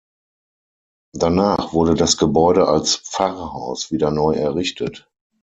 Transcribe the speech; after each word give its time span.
Danach 1.13 1.73
wurde 1.73 1.93
das 1.93 2.17
Gebäude 2.17 2.67
als 2.67 2.95
Pfarrhaus 2.95 3.91
wieder 3.91 4.09
neu 4.09 4.33
errichtet. 4.33 5.07